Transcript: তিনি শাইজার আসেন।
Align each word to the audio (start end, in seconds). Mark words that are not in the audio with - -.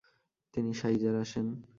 তিনি 0.53 0.71
শাইজার 0.73 1.15
আসেন। 1.15 1.47